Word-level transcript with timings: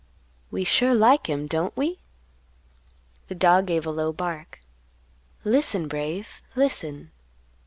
"We 0.49 0.63
sure 0.63 0.95
like 0.95 1.27
him, 1.29 1.45
don't 1.45 1.77
we?" 1.77 1.99
The 3.27 3.35
dog 3.35 3.67
gave 3.67 3.85
a 3.85 3.91
low 3.91 4.11
bark. 4.11 4.59
"Listen, 5.43 5.87
Brave, 5.87 6.41
listen." 6.55 7.11